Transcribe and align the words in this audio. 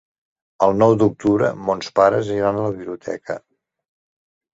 El 0.67 0.71
nou 0.83 0.93
d'octubre 1.01 1.49
mons 1.67 1.91
pares 1.99 2.31
iran 2.37 2.57
a 2.61 2.65
la 2.69 2.73
biblioteca. 2.79 3.37